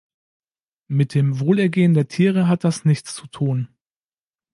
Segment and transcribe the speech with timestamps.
[0.87, 3.67] Mit dem Wohlergehen der Tiere hat das nichts zu tun.